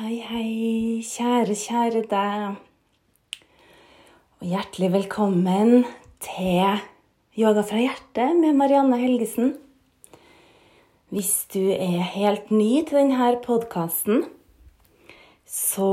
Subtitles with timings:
[0.00, 2.54] Hei, hei, kjære, kjære deg.
[4.40, 5.82] Og hjertelig velkommen
[6.24, 6.80] til
[7.36, 9.50] Yoga fra hjertet med Marianne Helgesen.
[11.12, 14.24] Hvis du er helt ny til denne podkasten,
[15.44, 15.92] så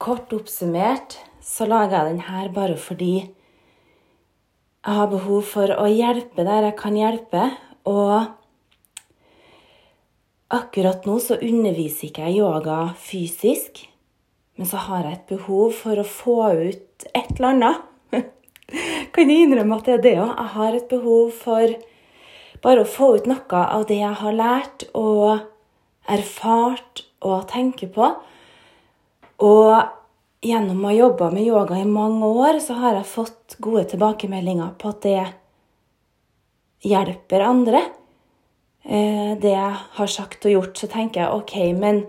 [0.00, 6.70] kort oppsummert så lager jeg denne bare fordi jeg har behov for å hjelpe der
[6.70, 7.50] jeg kan hjelpe.
[7.84, 8.37] Og
[10.48, 13.82] Akkurat nå så underviser ikke jeg yoga fysisk,
[14.56, 17.82] men så har jeg et behov for å få ut et eller annet.
[19.12, 20.32] kan jeg innrømme at det er det òg.
[20.32, 21.74] Jeg har et behov for
[22.64, 25.44] bare å få ut noe av det jeg har lært og
[26.08, 28.08] erfart og tenker på.
[29.44, 29.70] Og
[30.48, 34.74] gjennom å ha jobba med yoga i mange år, så har jeg fått gode tilbakemeldinger
[34.80, 35.20] på at det
[36.88, 37.84] hjelper andre.
[38.88, 42.06] Eh, det jeg har sagt og gjort, så tenker jeg OK, men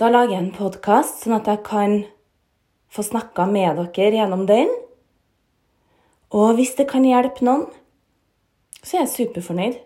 [0.00, 2.00] da lager jeg en podkast, sånn at jeg kan
[2.90, 4.72] få snakka med dere gjennom den.
[6.34, 7.68] Og hvis det kan hjelpe noen,
[8.82, 9.76] så er jeg superfornøyd.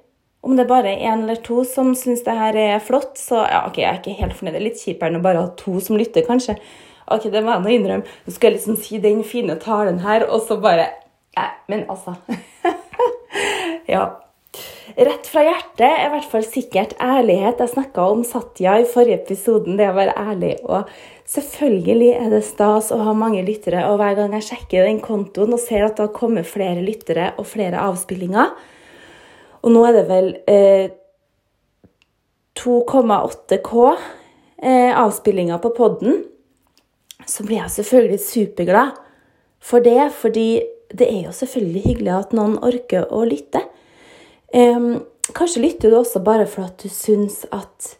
[0.48, 3.66] Om det bare er én eller to som syns det her er flott, så ja,
[3.68, 4.54] ok, jeg er ikke helt fornøyd.
[4.54, 6.56] Det er litt kjipere enn å bare ha to som lytter, kanskje.
[7.12, 8.16] Ok, det må jeg å innrømme.
[8.24, 10.88] Nå skal jeg liksom si den fine talen her, og så bare
[11.38, 12.16] Nei, men altså
[13.92, 14.08] Ja.
[14.96, 17.60] Rett fra hjertet er i hvert fall sikkert ærlighet.
[17.60, 20.54] Jeg snakka om Satya i forrige episoden, det å være ærlig.
[20.64, 20.88] Og
[21.28, 25.52] selvfølgelig er det stas å ha mange lyttere, og hver gang jeg sjekker den kontoen
[25.52, 28.54] og ser at det har kommet flere lyttere og flere avspillinger
[29.66, 30.88] Og nå er det vel eh,
[32.58, 33.72] 2,8 K
[34.62, 36.22] eh, avspillinger på podden,
[37.26, 38.96] så blir jeg selvfølgelig superglad
[39.58, 40.62] for det, fordi
[40.94, 43.60] det er jo selvfølgelig hyggelig at noen orker å lytte.
[44.54, 45.04] Um,
[45.36, 47.90] kanskje lytter du også bare for at du syns at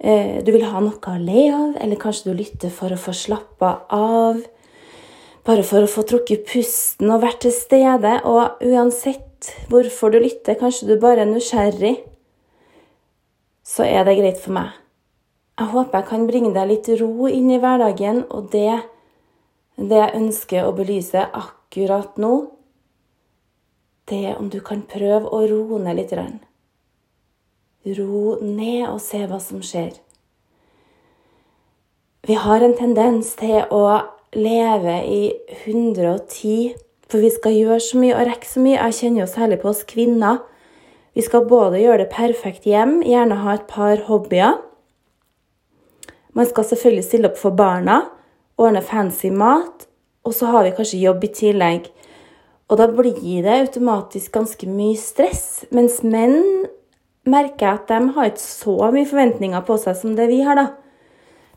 [0.00, 3.12] uh, du vil ha noe å le av, eller kanskje du lytter for å få
[3.16, 4.40] slappa av.
[5.48, 8.18] Bare for å få trukket pusten og vært til stede.
[8.28, 11.94] Og uansett hvorfor du lytter, kanskje du bare er nysgjerrig,
[13.64, 14.76] så er det greit for meg.
[15.58, 18.78] Jeg håper jeg kan bringe deg litt ro inn i hverdagen, og det,
[19.76, 22.34] det jeg ønsker å belyse akkurat nå,
[24.08, 26.14] det er om du kan prøve å roe ned litt.
[27.98, 29.96] Ro ned og se hva som skjer.
[32.28, 33.84] Vi har en tendens til å
[34.36, 35.22] leve i
[35.64, 36.74] 110,
[37.08, 38.76] for vi skal gjøre så mye og rekke så mye.
[38.76, 40.42] Jeg kjenner jo særlig på oss kvinner.
[41.16, 44.58] Vi skal både gjøre det perfekt hjem, gjerne ha et par hobbyer.
[46.36, 48.02] Man skal selvfølgelig stille opp for barna,
[48.60, 49.88] ordne fancy mat,
[50.22, 51.88] og så har vi kanskje jobb i tillegg.
[52.68, 55.64] Og da blir det automatisk ganske mye stress.
[55.72, 56.66] Mens menn
[57.28, 60.68] merker at de har ikke så mye forventninger på seg som det vi har, da.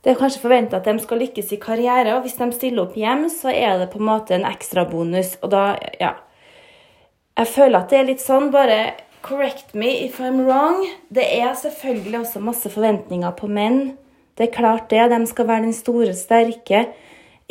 [0.02, 2.96] Det er kanskje forventa at de skal lykkes i karriere, og hvis de stiller opp
[2.98, 5.36] hjem, så er det på en måte en ekstrabonus.
[5.44, 6.16] Og da, ja
[7.38, 8.80] Jeg føler at det er litt sånn, bare
[9.22, 10.82] correct me if I'm wrong.
[11.14, 13.94] Det er selvfølgelig også masse forventninger på menn.
[14.38, 15.04] Det er klart det.
[15.12, 16.88] De skal være den store, sterke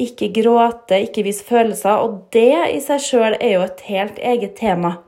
[0.05, 2.03] ikke gråte, ikke vise følelser.
[2.03, 4.99] Og det i seg sjøl er jo et helt eget tema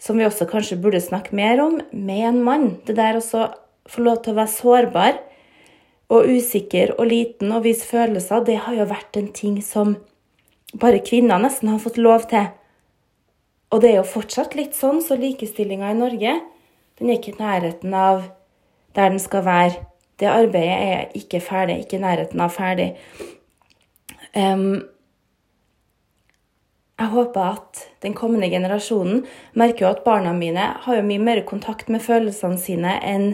[0.00, 2.70] som vi også kanskje burde snakke mer om med en mann.
[2.86, 3.24] Det der å
[3.90, 5.18] få lov til å være sårbar
[6.10, 9.98] og usikker og liten og vise følelser, det har jo vært en ting som
[10.80, 12.48] bare kvinner nesten har fått lov til.
[13.70, 16.38] Og det er jo fortsatt litt sånn, så likestillinga i Norge
[17.00, 18.24] den er ikke i nærheten av
[18.96, 19.84] der den skal være.
[20.20, 22.90] Det arbeidet er ikke ferdig, ikke i nærheten av ferdig.
[24.36, 24.82] Um,
[27.00, 29.22] jeg håper at den kommende generasjonen
[29.56, 33.30] merker jo at barna mine har jo mye mer kontakt med følelsene sine enn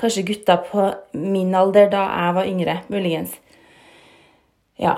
[0.00, 3.34] kanskje gutta på min alder da jeg var yngre, muligens.
[4.80, 4.96] Ja.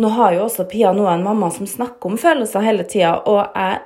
[0.00, 3.52] Nå har jo også Pia nå en mamma som snakker om følelser hele tida, og
[3.52, 3.82] jeg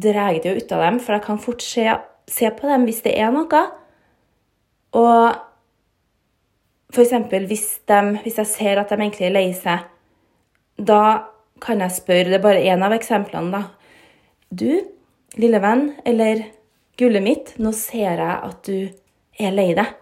[0.00, 1.84] drar det jo ut av dem, for jeg kan fort se,
[2.26, 3.62] se på dem hvis det er noe.
[4.96, 5.36] Og
[6.96, 7.68] eksempel hvis,
[8.24, 9.84] hvis jeg ser at de egentlig er lei seg
[10.80, 11.02] da
[11.60, 13.62] kan jeg spørre Det er bare én av eksemplene, da.
[14.50, 14.80] Du,
[15.36, 16.46] lille venn, eller
[16.98, 18.88] gullet mitt, nå ser jeg at du
[19.40, 19.92] er lei deg.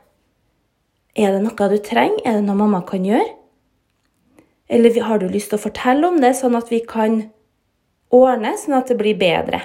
[1.19, 2.23] Er det noe du trenger?
[2.25, 3.35] Er det noe mamma kan gjøre?
[4.69, 7.23] Eller har du lyst til å fortelle om det, sånn at vi kan
[8.15, 9.63] ordne, sånn at det blir bedre?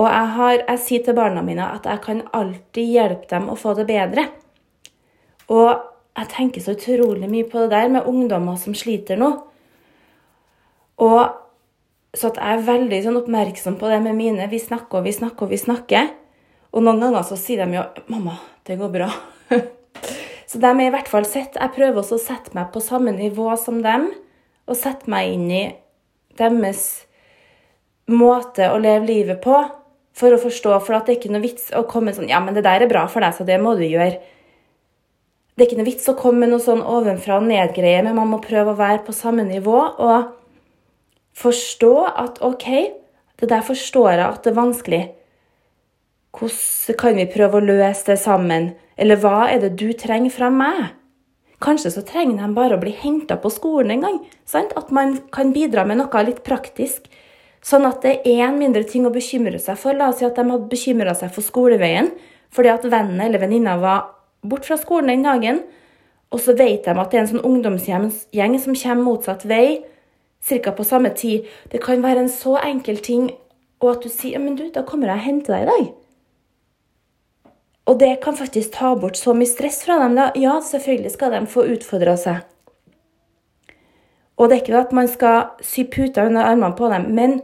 [0.00, 3.58] Og jeg, har, jeg sier til barna mine at jeg kan alltid hjelpe dem å
[3.60, 4.26] få det bedre.
[5.52, 5.68] Og
[6.16, 9.30] jeg tenker så utrolig mye på det der med ungdommer som sliter nå.
[11.00, 11.32] Og
[12.12, 14.48] så at jeg er veldig sånn oppmerksom på det med mine.
[14.50, 16.10] Vi snakker og vi snakker og vi snakker.
[16.72, 19.12] Og noen ganger så sier de jo 'Mamma, det går bra'.
[20.52, 21.56] Så de er i hvert fall sett.
[21.56, 24.10] Jeg prøver også å sette meg på samme nivå som dem,
[24.68, 25.62] og sette meg inn i
[26.36, 27.06] deres
[28.12, 29.54] måte å leve livet på
[30.12, 30.74] for å forstå.
[30.84, 32.90] For at det er ikke noe vits å komme sånn Ja, men det der er
[32.90, 34.20] bra for deg, så det må du gjøre.
[35.56, 38.28] Det er ikke noe vits å komme med noe sånn ovenfra og ned-greie, men man
[38.28, 40.30] må prøve å være på samme nivå og
[41.38, 42.68] forstå at OK,
[43.40, 45.02] det der forstår jeg at det er vanskelig.
[46.32, 48.72] Hvordan kan vi prøve å løse det sammen?
[48.96, 50.92] Eller hva er det du trenger fra meg?
[51.62, 54.16] Kanskje så trenger de bare å bli henta på skolen en gang.
[54.48, 54.72] Sant?
[54.78, 57.06] At man kan bidra med noe litt praktisk.
[57.62, 59.94] Sånn at det er en mindre ting å bekymre seg for.
[59.94, 62.10] La oss si at de hadde bekymra seg for skoleveien
[62.52, 64.10] fordi at vennen eller venninna var
[64.44, 65.62] borte fra skolen den dagen.
[66.32, 69.80] Og så vet de at det er en sånn ungdomsgjeng som kommer motsatt vei
[70.42, 70.72] ca.
[70.72, 71.46] på samme tid.
[71.70, 73.30] Det kan være en så enkel ting,
[73.80, 75.92] og at du sier men du, da kommer jeg og henter deg i dag.
[77.90, 80.14] Og det kan faktisk ta bort så mye stress fra dem.
[80.14, 80.30] Da.
[80.38, 82.44] Ja, selvfølgelig skal de få utfordra seg.
[84.38, 87.40] Og det er ikke at man skal sy puter under armene på dem, men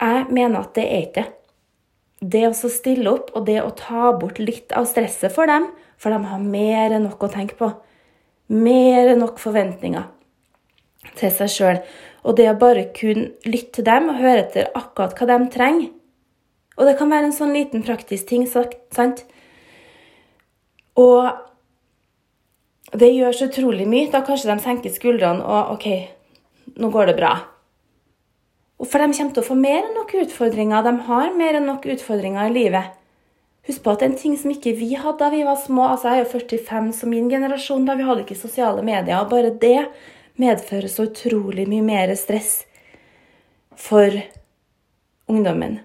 [0.00, 1.36] jeg mener at det er ikke det.
[2.20, 6.12] Det å stille opp og det å ta bort litt av stresset for dem, for
[6.12, 7.70] de har mer enn nok å tenke på.
[8.52, 10.04] Mer enn nok forventninger
[11.16, 11.80] til seg sjøl.
[12.24, 15.90] Og det å bare kunne lytte til dem og høre etter akkurat hva de trenger.
[16.76, 19.24] Og det kan være en sånn liten praktisk ting, sant?
[21.00, 21.28] Og
[22.96, 24.10] det gjør så utrolig mye.
[24.12, 25.88] Da kanskje de senker skuldrene og OK,
[26.80, 27.34] nå går det bra.
[28.80, 30.86] Og For de kommer til å få mer enn nok utfordringer.
[30.86, 32.96] De har mer enn nok utfordringer i livet.
[33.68, 35.90] Husk på at en ting som ikke vi hadde da vi var små.
[35.92, 37.84] Altså, Jeg er jo 45, som min generasjon.
[37.84, 39.20] da Vi hadde ikke sosiale medier.
[39.20, 39.88] og Bare det
[40.38, 42.66] medfører så utrolig mye mer stress
[43.80, 44.14] for
[45.30, 45.80] ungdommen.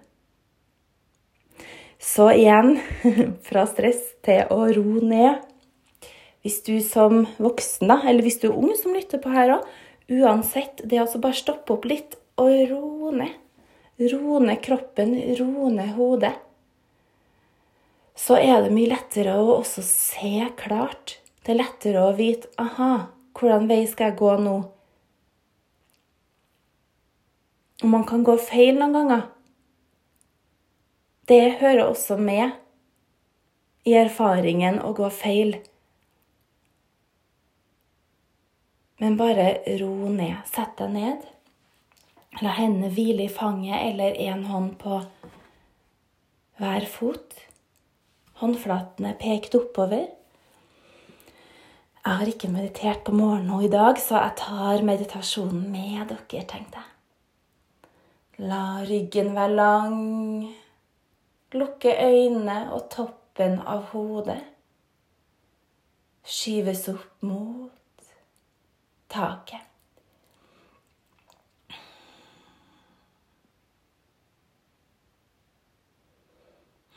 [1.99, 2.77] Så igjen
[3.47, 5.41] fra stress til å ro ned.
[6.45, 9.65] Hvis du som voksen, eller hvis du er ung som lytter på her òg,
[10.13, 13.33] uansett, det å bare stoppe opp litt og ro ned.
[13.95, 16.33] Roe ned kroppen, roe ned hodet.
[18.15, 21.17] Så er det mye lettere å også se klart.
[21.43, 24.55] Det er lettere å vite aha, hvordan vei skal jeg gå nå?
[27.83, 29.23] Og man kan gå feil noen ganger.
[31.27, 32.53] Det hører også med
[33.85, 35.57] i erfaringen å gå feil.
[39.01, 40.37] Men bare ro ned.
[40.47, 41.25] Sett deg ned.
[42.43, 45.01] La hendene hvile i fanget eller én hånd på
[46.59, 47.35] hver fot.
[48.39, 50.07] Håndflatene pekt oppover.
[52.05, 56.43] Jeg har ikke meditert på morgenen nå i dag, så jeg tar meditasjonen med dere,
[56.45, 56.91] tenkte jeg.
[58.45, 60.45] La ryggen være lang.
[61.57, 64.37] Lukke øynene og toppen av hodet
[66.25, 68.09] skyves opp mot
[69.09, 69.61] taket.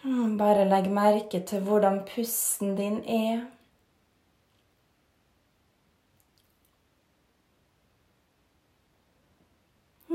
[0.02, 3.46] Hmm, bare legg merke til hvordan pusten din er.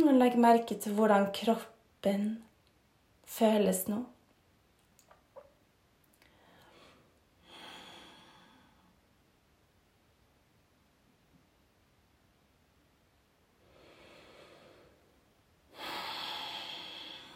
[0.03, 2.23] Hmm, legg merke til hvordan kroppen
[3.23, 4.01] føles nå.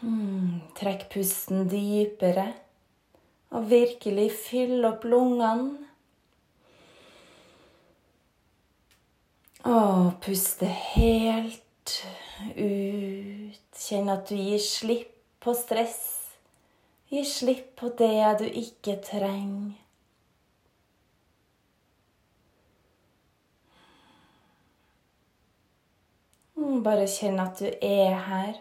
[0.04, 2.50] Mm, trekk pusten dypere
[3.48, 5.88] og virkelig fyll opp lungene.
[9.64, 12.04] Og puste helt
[12.54, 13.60] ut.
[13.78, 16.00] Kjenn at du gir slipp på stress.
[17.08, 19.76] Gi slipp på det du ikke trenger.
[26.84, 28.56] Bare kjenn at du er her.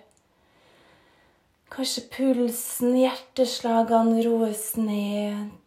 [1.74, 5.67] Kanskje pulsen, hjerteslagene roes ned.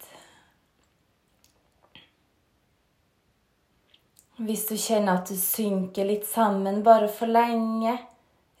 [4.41, 7.93] Hvis du kjenner at du synker litt sammen bare for lenge,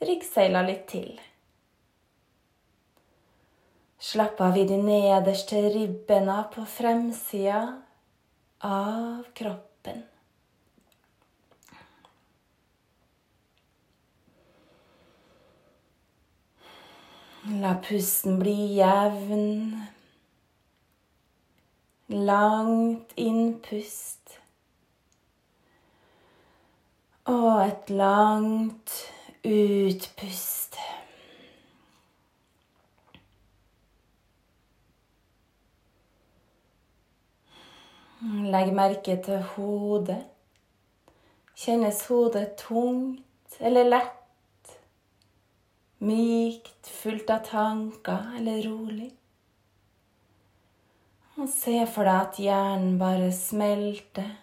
[0.05, 1.15] ryggseila litt til.
[4.01, 7.63] Slapp av i de nederste ribbena på fremsida
[8.65, 10.03] av kroppen.
[17.61, 19.45] La pusten bli jevn.
[22.29, 24.20] Langt innpust.
[27.29, 28.93] Og et langt
[29.45, 30.77] utpust.
[38.21, 40.23] Legg merke til hodet.
[41.61, 44.75] Kjennes hodet tungt eller lett?
[46.01, 49.11] Mykt, fullt av tanker eller rolig?
[51.37, 54.40] Og se for deg at hjernen bare smelter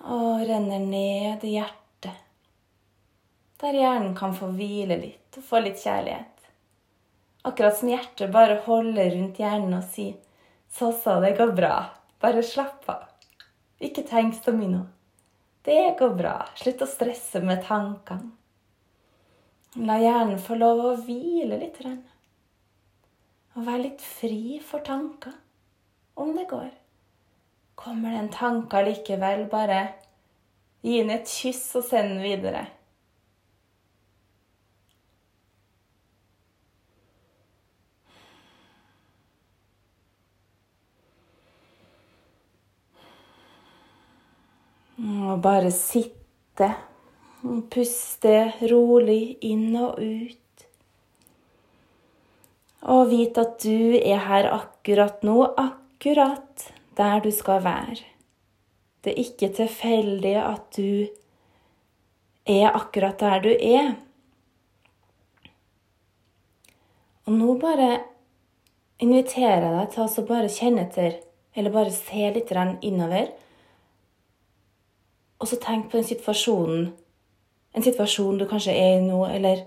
[0.00, 2.16] og renner ned i hjertet.
[3.60, 6.48] Der hjernen kan få hvile litt og få litt kjærlighet.
[7.44, 10.16] Akkurat som hjertet bare holder rundt hjernen og sier
[10.70, 11.90] 'Så så, det går bra.
[12.20, 13.04] Bare slapp av.
[13.80, 14.82] Ikke tenk så mye nå.
[15.62, 16.36] Det går bra.
[16.54, 18.30] Slutt å stresse med tankene.
[19.76, 21.80] La hjernen få lov å hvile litt.
[23.56, 25.32] Og være litt fri for tanker,
[26.14, 26.79] om det går.
[27.80, 29.80] Kommer det en tanke likevel, bare
[30.84, 32.66] gi den et kyss og send den videre.
[45.00, 46.68] Og bare sitte
[47.40, 48.34] og puste
[48.68, 50.66] rolig inn og ut.
[52.92, 56.68] Og vite at du er her akkurat nå, akkurat
[57.00, 58.04] der du skal være.
[59.04, 61.08] Det er ikke tilfeldig at du
[62.46, 63.94] er akkurat der du er.
[67.26, 67.90] Og nå bare
[69.00, 71.16] inviterer jeg deg til å bare kjenne etter,
[71.56, 72.52] eller bare se litt
[72.82, 73.30] innover.
[75.40, 76.90] Og så tenk på den situasjonen,
[77.72, 79.64] en situasjon du kanskje er i nå, eller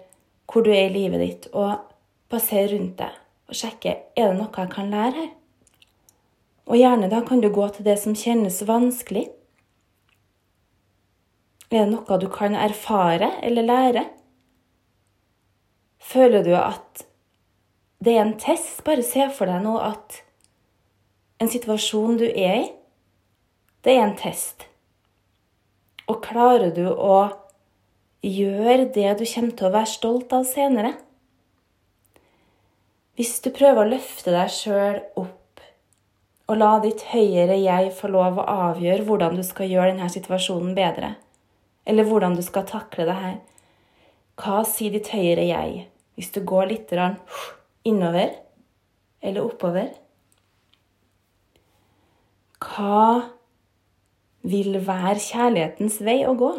[0.51, 1.89] hvor du er i livet ditt, og
[2.41, 3.23] se rundt deg
[3.53, 5.31] og sjekke er det noe jeg kan lære her.
[6.69, 9.27] Og gjerne da kan du gå til det som kjennes vanskelig.
[11.73, 14.03] Er det noe du kan erfare eller lære?
[16.03, 17.05] Føler du at
[18.03, 18.83] det er en test?
[18.85, 20.21] Bare se for deg nå at
[21.41, 22.67] en situasjon du er i,
[23.83, 24.67] det er en test.
[26.07, 27.17] Og klarer du å
[28.23, 30.93] gjøre det du kommer til å være stolt av senere?
[33.17, 35.42] Hvis du prøver å løfte deg sjøl opp
[36.53, 40.75] og la ditt høyere jeg få lov å avgjøre hvordan du skal gjøre denne situasjonen
[40.77, 41.15] bedre,
[41.89, 43.39] eller hvordan du skal takle det her.
[44.37, 46.93] Hva sier ditt høyere jeg hvis du går litt
[47.89, 48.35] innover
[49.25, 49.87] eller oppover?
[52.61, 53.31] Hva
[54.45, 56.51] vil være kjærlighetens vei å gå?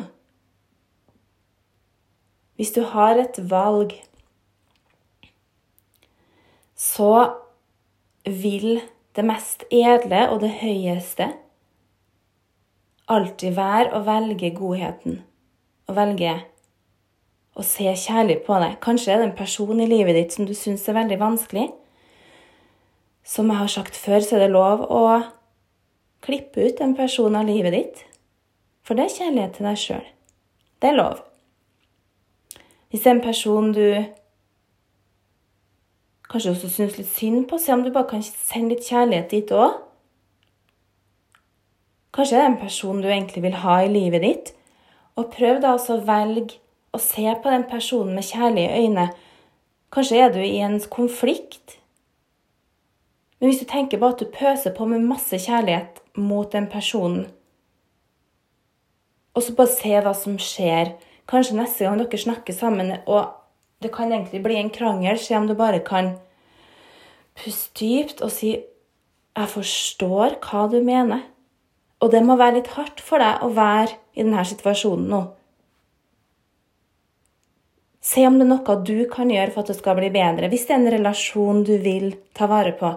[2.58, 3.94] Hvis du har et valg,
[6.74, 7.14] så
[8.26, 8.82] vil
[9.14, 11.30] det mest edle og det høyeste
[13.10, 15.20] alltid vær å velge godheten.
[15.88, 16.34] Å velge
[17.54, 18.78] å se kjærlig på deg.
[18.82, 21.68] Kanskje er det en person i livet ditt som du syns er veldig vanskelig.
[23.24, 25.04] Som jeg har sagt før, så er det lov å
[26.24, 28.02] klippe ut en person av livet ditt.
[28.84, 30.04] For det er kjærlighet til deg sjøl.
[30.80, 31.22] Det er lov.
[32.90, 33.86] Hvis det er en person du
[36.34, 37.60] Kanskje også synes litt synd på.
[37.62, 39.76] Se om du bare kan sende litt kjærlighet dit òg.
[42.14, 44.50] Kanskje det er en person du egentlig vil ha i livet ditt.
[45.14, 46.58] Og prøv da også å velge
[46.90, 49.04] å se på den personen med kjærlige øyne.
[49.94, 51.76] Kanskje er du i en konflikt.
[53.38, 57.28] Men hvis du tenker på at du pøser på med masse kjærlighet mot den personen,
[59.38, 60.96] og så bare se hva som skjer
[61.30, 63.30] Kanskje neste gang dere snakker sammen og
[63.84, 65.18] det kan egentlig bli en krangel.
[65.20, 66.14] Se om du bare kan
[67.38, 68.56] puste dypt og si
[69.36, 71.22] 'Jeg forstår hva du mener'.
[72.00, 75.22] Og det må være litt hardt for deg å være i denne situasjonen nå.
[78.04, 80.50] Se om det er noe du kan gjøre for at det skal bli bedre.
[80.52, 82.90] Hvis det er en relasjon du vil ta vare på.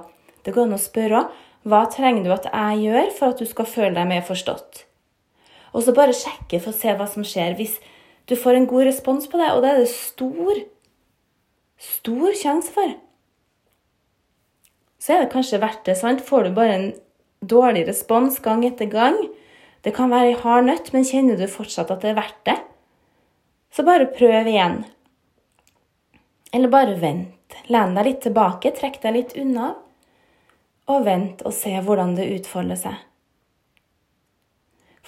[0.44, 1.22] Det går an å spørre
[1.68, 4.84] hva trenger du at jeg gjør for at du skal føle deg mer forstått.
[5.74, 7.56] Og så bare sjekke for å se hva som skjer.
[7.56, 7.78] Hvis
[8.28, 10.62] du får en god respons på det, og det er det stor
[11.78, 12.96] stor sjanse for.
[14.98, 15.96] Så er det kanskje verdt det.
[15.96, 16.22] sant?
[16.22, 16.88] Får du bare en
[17.40, 19.18] dårlig respons gang etter gang,
[19.86, 22.58] det kan være ei hard nøtt, men kjenner du fortsatt at det er verdt det,
[23.72, 24.82] så bare prøv igjen.
[26.52, 27.34] Eller bare vent.
[27.72, 29.76] Len deg litt tilbake, trekk deg litt unna,
[30.88, 32.98] og vent og se hvordan det utfolder seg.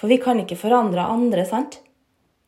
[0.00, 1.80] For vi kan ikke forandre andre, sant?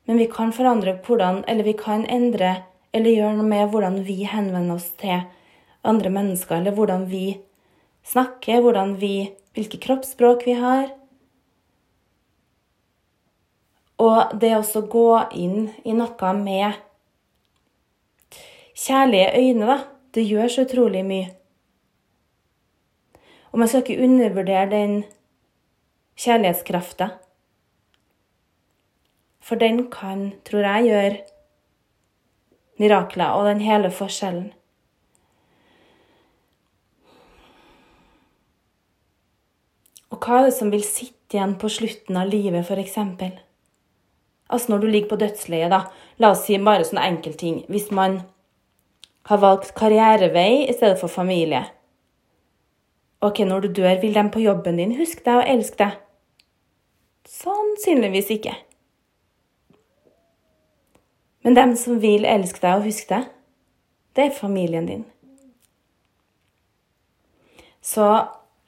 [0.09, 4.23] Men vi kan forandre hvordan Eller vi kan endre eller gjør noe med hvordan vi
[4.29, 5.25] henvender oss til
[5.83, 7.41] andre mennesker, eller hvordan vi
[8.07, 10.91] snakker, hvordan vi, hvilke kroppsspråk vi har.
[14.03, 15.09] Og det å gå
[15.39, 16.81] inn i noe med
[18.75, 19.79] kjærlige øyne, da,
[20.13, 21.31] det gjør så utrolig mye.
[23.53, 24.95] Og man skal ikke undervurdere den
[26.17, 27.13] kjærlighetskrafta.
[29.43, 31.21] For den kan, tror jeg, gjøre
[32.83, 34.51] mirakler og den hele forskjellen.
[40.13, 42.99] Og hva er det som vil sitte igjen på slutten av livet, f.eks.?
[44.53, 45.87] Altså når du ligger på dødsleiet, da.
[46.21, 47.63] La oss si bare sånne enkeltting.
[47.73, 48.21] Hvis man
[49.31, 51.63] har valgt karrierevei i stedet for familie.
[53.23, 55.99] Ok, når du dør, vil de på jobben din huske deg og elske deg?
[57.31, 58.57] Sannsynligvis ikke.
[61.43, 63.31] Men dem som vil elske deg og huske deg,
[64.17, 65.05] det er familien din.
[67.83, 68.07] Så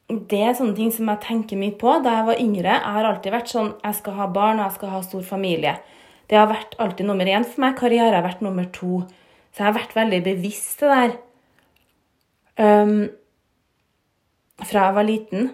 [0.09, 2.77] det er sånne ting som jeg tenker mye på da jeg var yngre.
[2.77, 5.77] Jeg har alltid vært sånn jeg skal ha barn og jeg skal ha stor familie.
[6.29, 7.77] Det har vært alltid nummer én for meg.
[7.79, 9.05] Karriere har vært nummer to.
[9.55, 11.15] Så jeg har vært veldig bevisst det der
[12.59, 12.97] um,
[14.65, 15.53] fra jeg var liten.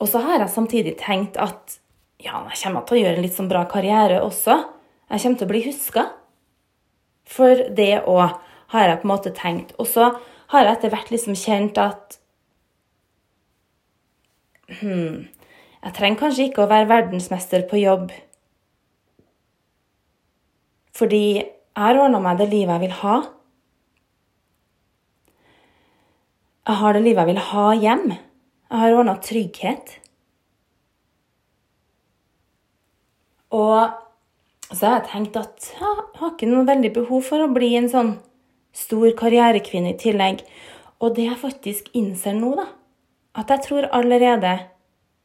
[0.00, 1.78] Og så har jeg samtidig tenkt at
[2.20, 4.56] ja, jeg kommer til å gjøre en litt sånn bra karriere også.
[5.10, 6.06] Jeg kommer til å bli huska.
[7.30, 8.38] For det òg
[8.74, 9.74] har jeg på en måte tenkt.
[9.80, 10.10] Og så
[10.52, 12.18] har jeg etter hvert liksom kjent at
[14.80, 15.28] hmm,
[15.80, 18.10] Jeg trenger kanskje ikke å være verdensmester på jobb.
[20.92, 23.14] Fordi jeg har ordna meg det livet jeg vil ha.
[26.68, 28.06] Jeg har det livet jeg vil ha hjem.
[28.12, 29.99] Jeg har ordna trygghet.
[33.50, 33.90] Og
[34.70, 37.88] så har jeg tenkt at jeg har ikke noe veldig behov for å bli en
[37.90, 38.12] sånn
[38.76, 40.44] stor karrierekvinne i tillegg.
[41.02, 42.68] Og det jeg faktisk innser nå, da,
[43.40, 44.58] at jeg tror allerede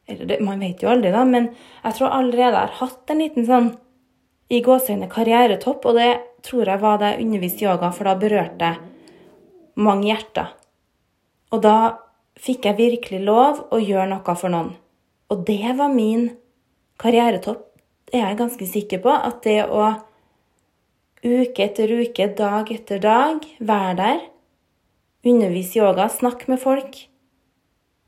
[0.06, 1.48] eller Man vet jo aldri, da, men
[1.82, 3.72] jeg tror allerede jeg har hatt en liten sånn
[4.54, 6.12] i gåseøyne karrieretopp, og det
[6.46, 10.52] tror jeg var da jeg underviste yoga, for da berørte jeg mange hjerter.
[11.50, 11.76] Og da
[12.38, 14.76] fikk jeg virkelig lov å gjøre noe for noen.
[15.34, 16.28] Og det var min
[17.02, 17.65] karrieretopp
[18.12, 19.86] er jeg ganske sikker på at det å
[21.26, 24.20] uke etter uke, dag etter dag, være der,
[25.26, 27.00] undervise yoga, snakke med folk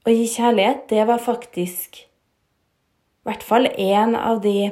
[0.06, 4.70] og gi kjærlighet, det var faktisk i hvert fall én av de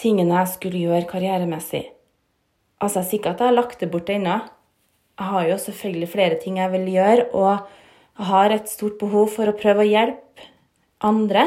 [0.00, 1.84] tingene jeg skulle gjøre karrieremessig.
[2.82, 4.40] Altså, jeg er sikker at jeg har lagt det bort ennå.
[5.14, 7.68] Jeg har jo selvfølgelig flere ting jeg vil gjøre, og
[8.18, 10.48] jeg har et stort behov for å prøve å hjelpe
[11.06, 11.46] andre.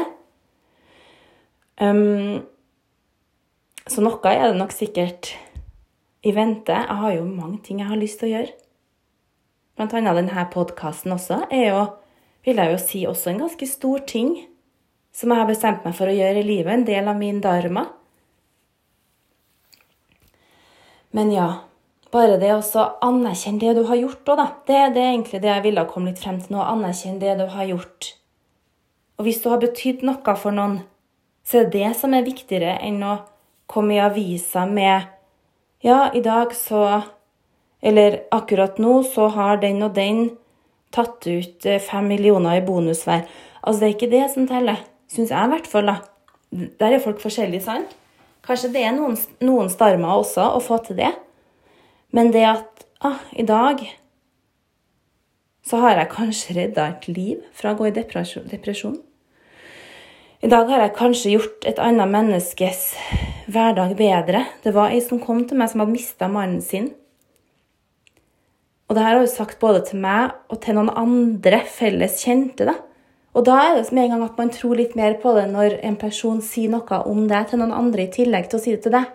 [1.78, 2.42] Um,
[3.88, 5.32] så noe er det nok sikkert
[6.26, 6.74] i vente.
[6.74, 8.54] Jeg har jo mange ting jeg har lyst til å gjøre.
[9.78, 11.84] Blant annet denne podkasten også er jo,
[12.46, 14.34] vil jeg jo si, også en ganske stor ting
[15.14, 16.72] som jeg har bestemt meg for å gjøre i livet.
[16.74, 17.86] En del av min dharma.
[21.14, 21.48] Men ja,
[22.12, 24.46] bare det å anerkjenne det du har gjort òg, da.
[24.66, 26.62] Det, det, er egentlig det jeg ville komme litt frem til nå.
[26.64, 28.12] Anerkjenne det du har gjort.
[29.18, 30.80] Og hvis du har betydd noe for noen,
[31.48, 33.14] så er det det som er viktigere enn å
[33.70, 35.14] komme i avisa med
[35.80, 37.02] Ja, i dag så
[37.80, 40.32] Eller akkurat nå så har den og den
[40.90, 43.22] tatt ut eh, fem millioner i bonus hver.
[43.62, 44.80] Altså, det er ikke det som teller.
[45.06, 45.92] Syns jeg, i hvert fall.
[45.92, 46.64] da.
[46.80, 47.92] Der er folk forskjellige, sant?
[48.42, 51.12] Kanskje det er noen, noen starmer også å få til det.
[52.10, 53.84] Men det at ah, i dag
[55.68, 58.98] så har jeg kanskje redda et liv fra å gå i depresjon.
[60.38, 62.82] I dag har jeg kanskje gjort et annet menneskes
[63.50, 64.44] hverdag bedre.
[64.62, 66.92] Det var ei som kom til meg som hadde mista mannen sin.
[68.86, 72.68] Og det her har hun sagt både til meg og til noen andre felles kjente.
[72.68, 72.76] da.
[73.34, 75.74] Og da er det med en gang at man tror litt mer på det når
[75.82, 78.84] en person sier noe om det til noen andre i tillegg til å si det
[78.86, 79.10] til deg.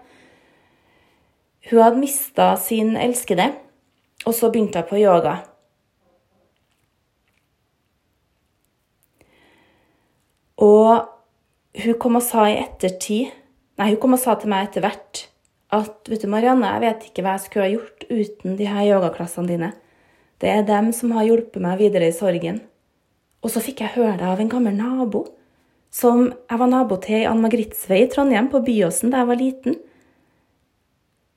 [1.71, 3.47] Hun hadde mista sin elskede,
[4.27, 5.39] og så begynte hun på yoga.
[10.59, 11.12] Og
[11.81, 13.31] hun kom og sa i ettertid
[13.81, 15.23] Nei, hun kom og sa til meg etter hvert
[15.73, 18.86] at vet du, Marianne, jeg vet ikke hva jeg skulle ha gjort uten de her
[18.86, 19.69] yogaklassene dine.
[20.38, 22.59] Det er dem som har hjulpet meg videre i sorgen.
[23.41, 25.23] Og så fikk jeg høre det av en gammel nabo
[25.93, 29.41] som jeg var nabo til i Ann Margritsvei i Trondheim, på Byåsen, da jeg var
[29.41, 29.75] liten.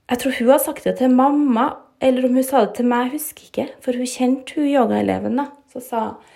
[0.09, 1.67] Jeg tror hun har sagt det til mamma,
[2.01, 5.37] eller om hun sa det til meg, jeg husker ikke, for hun kjente hun yogaeleven,
[5.41, 5.51] da.
[5.73, 6.36] Så sa hun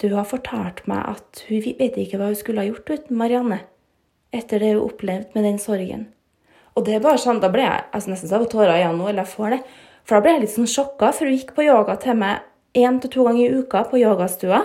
[0.00, 3.60] hun har fortalt meg at hun vet ikke hva hun skulle ha gjort uten Marianne
[4.32, 6.06] etter det hun opplevde med den sorgen.
[6.72, 8.84] Og det er bare sånn, Da ble jeg altså nesten så jeg får tårer i
[8.86, 9.60] øynene nå, eller jeg får det.
[10.08, 13.00] For da ble jeg litt sånn sjokka, for hun gikk på yoga til meg én
[13.02, 14.62] til to ganger i uka på yogastua.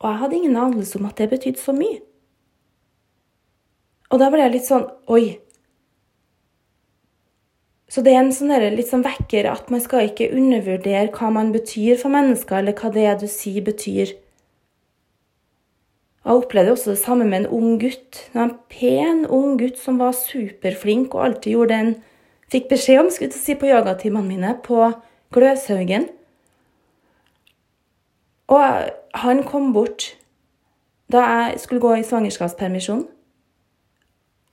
[0.00, 2.00] Og jeg hadde ingen anelse om at det betydde så mye.
[4.10, 5.36] Og da ble jeg litt sånn Oi.
[7.88, 11.52] Så det er en sånn litt sånn vekker at man skal ikke undervurdere hva man
[11.54, 14.16] betyr for mennesker, eller hva det du sier, betyr.
[16.26, 18.24] Jeg opplevde også det samme med en ung gutt.
[18.34, 21.96] En pen, ung gutt som var superflink og alltid gjorde en
[22.46, 24.84] Fikk beskjed om skulle si, på yogatimene mine på
[25.34, 26.06] Gløshaugen.
[28.46, 28.86] Og
[29.18, 30.12] han kom bort
[31.10, 33.02] da jeg skulle gå i svangerskapspermisjon.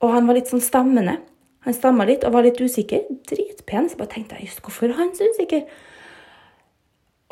[0.02, 1.20] Og han var litt sånn stammende.
[1.64, 3.06] Han stamma litt og var litt usikker.
[3.30, 3.90] Dritpen.
[3.90, 5.64] Så bare tenkte jeg just hvorfor er han så usikker?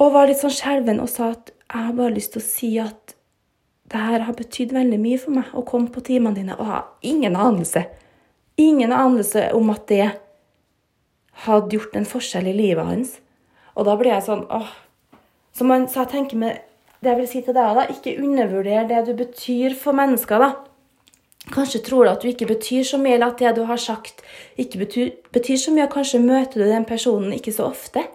[0.02, 2.72] Og var litt sånn skjelven og sa at jeg har bare lyst til å si
[2.82, 3.16] at
[3.92, 6.56] det her har betydd veldig mye for meg å komme på timene dine.
[6.56, 7.86] Og ha ingen anelse.
[8.60, 10.08] Ingen anelse om at det
[11.46, 13.14] hadde gjort en forskjell i livet hans.
[13.76, 14.72] Og da ble jeg sånn åh.
[15.52, 16.62] Så, man, så jeg tenker med
[17.02, 20.40] det jeg vil si til deg, da, ikke undervurder det du betyr for mennesker.
[20.40, 20.52] da.
[21.52, 24.22] Kanskje tror du at du ikke betyr så mye, eller at det du har sagt,
[24.58, 25.90] ikke betyr, betyr så mye.
[25.92, 28.06] Kanskje møter du den personen ikke så ofte.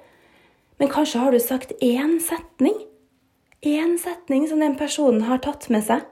[0.79, 2.77] Men kanskje har du sagt én setning.
[3.65, 6.05] Én setning som den personen har tatt med seg.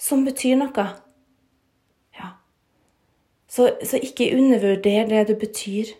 [0.00, 0.86] Som betyr noe.
[2.16, 2.32] Ja.
[3.48, 5.92] Så, så ikke undervurder det du betyr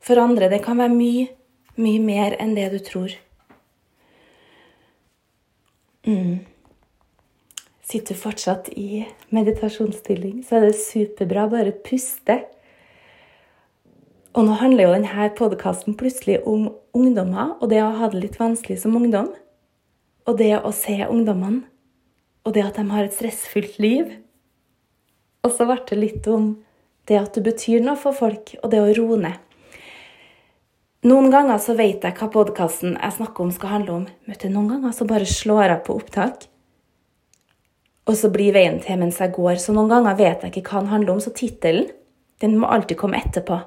[0.00, 0.48] for andre.
[0.48, 1.28] Det kan være mye,
[1.76, 3.12] mye mer enn det du tror.
[6.06, 6.38] Mm.
[7.86, 11.46] Sitter fortsatt i meditasjonsstilling, så er det superbra.
[11.50, 12.40] Bare puste.
[14.36, 18.38] Og nå handler jo denne podkasten plutselig om ungdommer og det å ha det litt
[18.40, 19.30] vanskelig som ungdom.
[20.26, 21.62] Og det å se ungdommene,
[22.46, 24.10] og det at de har et stressfullt liv.
[25.46, 26.56] Og så ble det litt om
[27.06, 29.45] det at du betyr noe for folk, og det å roe ned.
[31.06, 34.06] Noen ganger så vet jeg hva podkasten jeg snakker om, skal handle om.
[34.26, 36.46] Vet du, Noen ganger så bare slår jeg på opptak,
[38.06, 39.60] og så blir veien til mens jeg går.
[39.62, 41.22] Så noen ganger vet jeg ikke hva den handler om.
[41.22, 41.92] Så tittelen
[42.42, 43.60] den må alltid komme etterpå.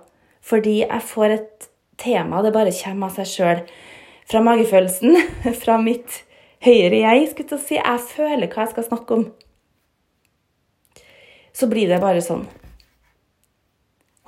[0.44, 3.64] Fordi jeg får et tema, det bare kommer av seg sjøl.
[4.30, 5.20] Fra magefølelsen,
[5.64, 6.22] fra mitt
[6.66, 7.80] høyere jeg, skulle til å si.
[7.80, 9.28] Jeg føler hva jeg skal snakke om.
[11.56, 12.48] Så blir det bare sånn.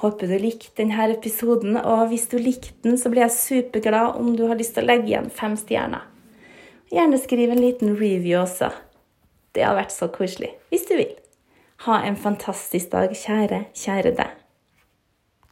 [0.02, 4.34] Håper du likte denne episoden, og hvis du likte den, så blir jeg superglad om
[4.36, 6.08] du har lyst til å legge igjen fem stjerner.
[6.92, 8.72] Gjerne skriv en liten review også.
[9.54, 10.56] Det hadde vært så koselig.
[10.74, 11.14] Hvis du vil.
[11.86, 14.40] Ha en fantastisk dag, kjære, kjære deg.